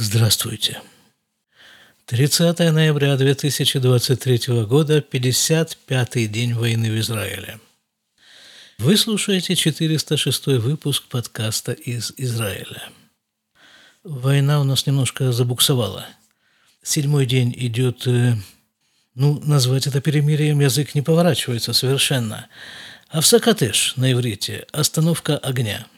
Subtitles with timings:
[0.00, 0.80] Здравствуйте.
[2.06, 7.58] 30 ноября 2023 года, 55-й день войны в Израиле.
[8.78, 12.90] Вы слушаете 406 выпуск подкаста из Израиля.
[14.04, 16.06] Война у нас немножко забуксовала.
[16.80, 18.36] Седьмой день идет, э,
[19.16, 22.46] ну, назвать это перемирием язык не поворачивается совершенно.
[23.08, 25.88] Авсакатеш на иврите– остановка огня–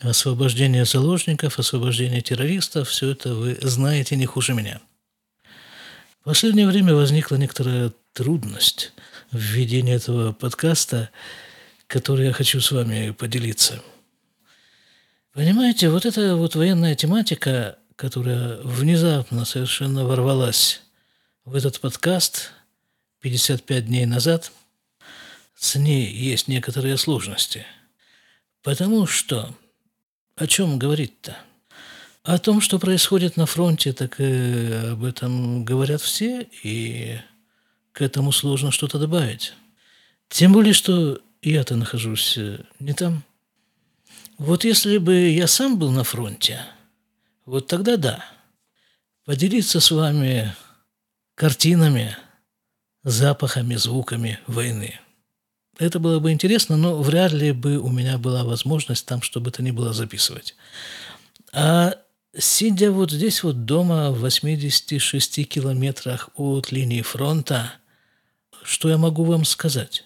[0.00, 4.80] освобождение заложников, освобождение террористов, все это вы знаете не хуже меня.
[6.20, 8.92] В последнее время возникла некоторая трудность
[9.30, 11.10] в ведении этого подкаста,
[11.86, 13.82] который я хочу с вами поделиться.
[15.32, 20.82] Понимаете, вот эта вот военная тематика, которая внезапно совершенно ворвалась
[21.44, 22.52] в этот подкаст
[23.20, 24.52] 55 дней назад,
[25.56, 27.66] с ней есть некоторые сложности.
[28.62, 29.54] Потому что
[30.38, 31.36] о чем говорить-то?
[32.22, 37.18] О том, что происходит на фронте, так и об этом говорят все, и
[37.92, 39.54] к этому сложно что-то добавить.
[40.28, 43.24] Тем более, что я-то нахожусь э, не там.
[44.36, 46.60] Вот если бы я сам был на фронте,
[47.44, 48.24] вот тогда да.
[49.24, 50.54] Поделиться с вами
[51.34, 52.16] картинами,
[53.02, 55.00] запахами, звуками войны–
[55.78, 59.62] это было бы интересно, но вряд ли бы у меня была возможность там, чтобы это
[59.62, 60.56] ни было, записывать.
[61.52, 61.94] А
[62.36, 67.72] сидя вот здесь вот дома в 86 километрах от линии фронта,
[68.64, 70.04] что я могу вам сказать?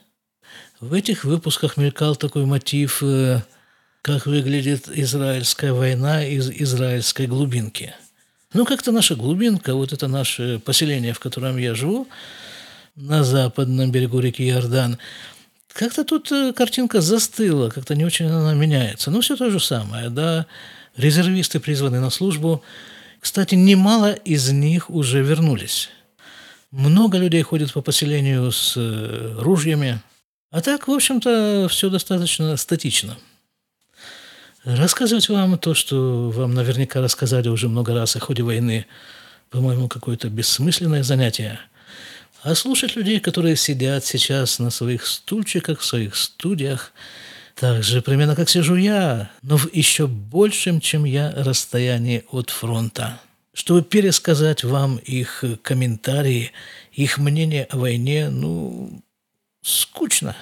[0.78, 3.42] В этих выпусках мелькал такой мотив, э,
[4.02, 7.94] как выглядит израильская война из израильской глубинки.
[8.52, 12.08] Ну, как-то наша глубинка, вот это наше поселение, в котором я живу,
[12.94, 14.98] на западном берегу реки Иордан–
[15.72, 19.10] как-то тут э, картинка застыла, как-то не очень она меняется.
[19.10, 20.46] Но все то же самое, да.
[20.96, 22.62] Резервисты призваны на службу.
[23.20, 25.88] Кстати, немало из них уже вернулись.
[26.70, 30.00] Много людей ходят по поселению с э, ружьями.
[30.50, 33.16] А так, в общем-то, все достаточно статично.
[34.64, 38.86] Рассказывать вам то, что вам наверняка рассказали уже много раз о ходе войны,
[39.50, 41.58] по-моему, какое-то бессмысленное занятие–
[42.42, 46.92] а слушать людей, которые сидят сейчас на своих стульчиках, в своих студиях,
[47.54, 53.20] так же примерно как сижу я, но в еще большем, чем я, расстоянии от фронта,
[53.54, 56.52] чтобы пересказать вам их комментарии,
[56.92, 59.02] их мнение о войне, ну,
[59.62, 60.36] скучно,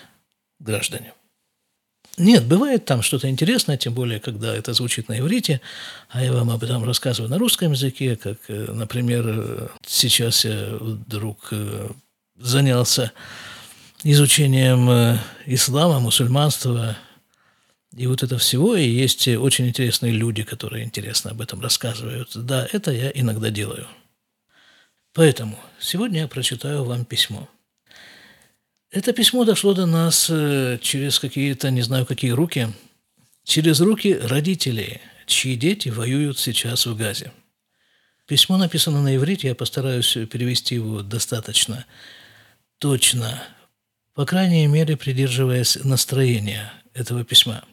[0.59, 1.13] граждане.
[2.21, 5.63] Нет, бывает там что-то интересное, тем более, когда это звучит на иврите,
[6.11, 11.49] а я вам об этом рассказываю на русском языке, как, э, например, сейчас я вдруг
[11.51, 11.89] э,
[12.37, 13.13] занялся
[14.05, 16.95] изучением э, ислама, мусульманства,
[17.97, 22.33] и вот это всего, и есть очень интересные люди, которые интересно об этом рассказывают.
[22.35, 23.87] Да, это я иногда делаю.
[25.15, 27.49] Поэтому сегодня я прочитаю вам письмо–
[28.91, 32.69] это письмо дошло до нас э, через какие-то, не знаю, какие руки,
[33.45, 37.33] через руки родителей, чьи дети воюют сейчас в Газе.
[38.27, 41.85] Письмо написано на иврите, я постараюсь перевести его достаточно
[42.79, 43.43] точно,
[44.15, 47.65] по крайней мере, придерживаясь настроения этого письма.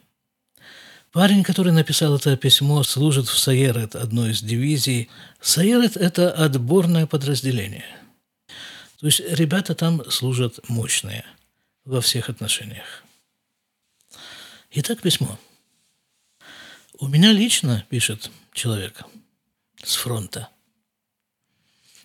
[1.10, 5.08] Парень, который написал это письмо, служит в Саерет, одной из дивизий.
[5.40, 7.86] Саерет– это отборное подразделение–
[8.98, 11.24] то есть ребята там служат мощные
[11.84, 13.04] во всех отношениях.
[14.72, 15.38] Итак, письмо.
[16.98, 19.04] У меня лично, пишет человек
[19.82, 20.48] с фронта,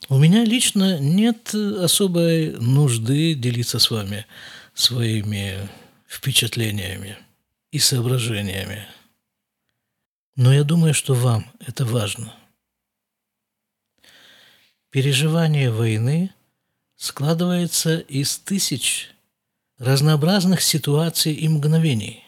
[0.08, 4.28] у меня лично нет особой нужды делиться с вами
[4.76, 5.68] своими
[6.08, 7.18] впечатлениями
[7.72, 8.86] и соображениями.
[10.36, 12.36] Но я думаю, что вам это важно.
[14.92, 16.32] Переживание войны–
[17.04, 19.10] складывается из тысяч
[19.78, 22.24] разнообразных ситуаций и мгновений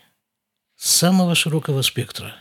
[0.75, 2.35] самого широкого спектра,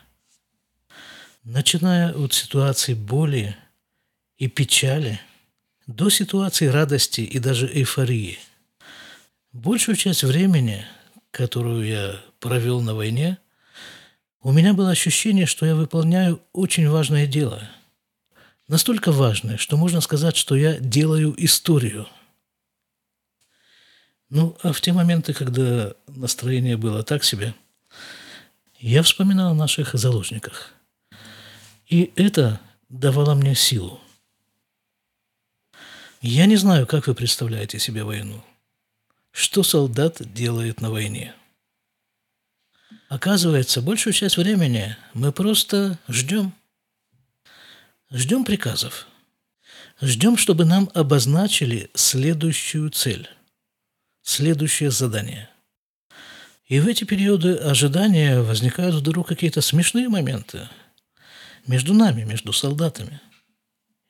[1.44, 3.56] начиная от ситуации боли
[4.36, 5.20] и печали
[5.86, 8.40] до ситуации радости и даже эйфории.
[9.52, 10.84] Большую часть времени,
[11.30, 13.38] которую я провел на войне,
[14.40, 17.62] у меня было ощущение, что я выполняю очень важное дело.
[18.66, 22.08] Настолько важное, что можно сказать, что я делаю историю–
[24.34, 27.54] ну, а в те моменты, когда настроение было так себе,
[28.80, 30.72] я вспоминал о наших заложниках.
[31.86, 34.00] И это давало мне силу.
[36.20, 38.42] Я не знаю, как вы представляете себе войну.
[39.30, 41.32] Что солдат делает на войне?
[43.08, 46.52] Оказывается, большую часть времени мы просто ждем.
[48.10, 49.06] Ждем приказов.
[50.00, 53.28] Ждем, чтобы нам обозначили следующую цель,
[54.24, 55.48] следующее задание.
[56.66, 60.68] И в эти периоды ожидания возникают вдруг какие-то смешные моменты
[61.66, 63.20] между нами, между солдатами.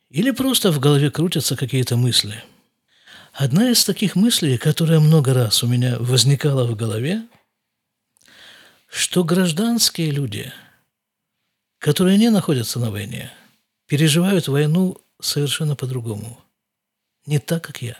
[0.09, 2.43] Или просто в голове крутятся какие-то мысли.
[3.33, 7.27] Одна из таких мыслей, которая много раз у меня возникала в голове,
[8.89, 10.53] что гражданские люди,
[11.79, 13.33] которые не находятся на войне,
[13.87, 16.41] переживают войну совершенно по-другому.
[17.27, 17.99] Не так, как я.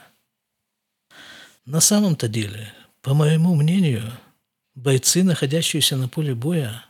[1.65, 2.71] На самом-то деле,
[3.01, 4.11] по моему мнению,
[4.75, 6.85] бойцы, находящиеся на поле боя,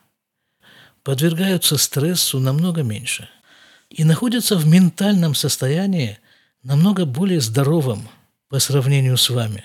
[1.04, 3.30] подвергаются стрессу намного меньше
[3.90, 6.20] и находятся в ментальном состоянии
[6.62, 8.10] намного более здоровом
[8.50, 9.64] по сравнению с вами.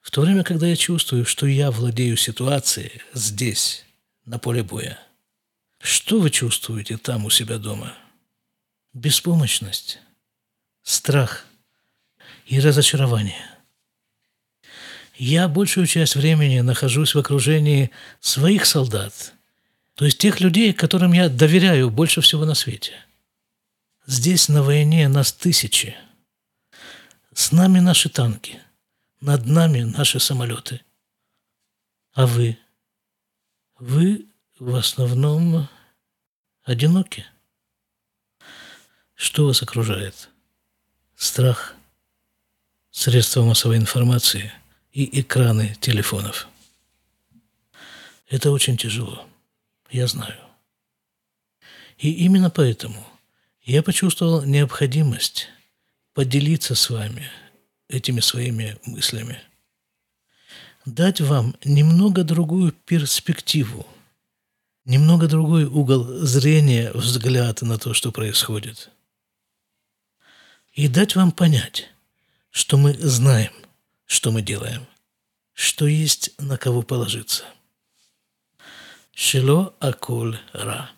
[0.00, 3.84] В то время, когда я чувствую, что я владею ситуацией здесь,
[4.24, 4.98] на поле боя,
[5.80, 7.92] что вы чувствуете там у себя дома–
[8.94, 10.00] беспомощность,
[10.82, 11.44] страх
[12.46, 13.55] и разочарование.
[15.18, 17.90] Я большую часть времени нахожусь в окружении
[18.20, 19.32] своих солдат,
[19.94, 22.92] то есть тех людей, которым я доверяю больше всего на свете.
[24.06, 25.96] Здесь на войне нас тысячи.
[27.34, 28.60] С нами наши танки,
[29.22, 30.82] над нами наши самолеты.
[32.12, 32.58] А вы?
[33.78, 34.26] Вы
[34.58, 35.68] в основном
[36.62, 37.24] одиноки.
[39.14, 40.28] Что вас окружает?
[41.14, 41.74] Страх,
[42.90, 44.52] средства массовой информации
[44.96, 46.48] и экраны телефонов.
[48.30, 49.26] Это очень тяжело,
[49.90, 50.40] я знаю.
[51.98, 53.06] И именно поэтому
[53.62, 55.48] я почувствовал необходимость
[56.14, 57.30] поделиться с вами
[57.88, 59.38] этими своими мыслями,
[60.86, 63.86] дать вам немного другую перспективу,
[64.86, 68.90] немного другой угол зрения, взгляд на то, что происходит–
[70.76, 71.88] и дать вам понять,
[72.50, 73.50] что мы знаем,
[74.06, 74.86] что мы делаем,
[75.52, 77.44] что есть на кого положиться.
[79.12, 80.90] Шило аколь ра,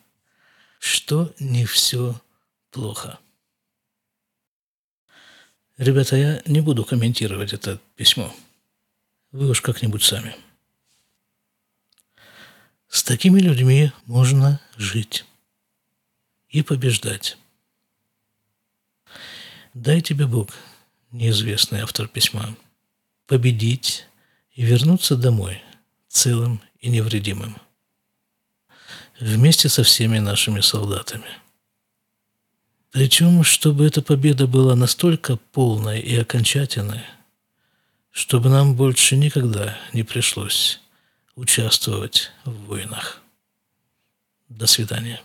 [0.79, 2.21] что не все
[2.71, 3.19] плохо.
[5.77, 8.35] Ребята, я не буду комментировать это письмо.
[9.31, 10.35] Вы уж как-нибудь сами.
[12.89, 15.25] С такими людьми можно жить
[16.49, 17.37] и побеждать.
[19.75, 20.51] Дай тебе Бог,
[21.13, 22.57] неизвестный автор письма,
[23.29, 24.07] победить
[24.55, 25.63] и вернуться домой
[26.09, 27.59] целым и невредимым.
[29.21, 31.29] Вместе со всеми нашими солдатами.
[32.91, 37.05] Причем, чтобы эта победа была настолько полной и окончательной,
[38.11, 40.81] чтобы нам больше никогда не пришлось
[41.37, 43.21] участвовать в войнах.
[44.49, 45.21] До свидания.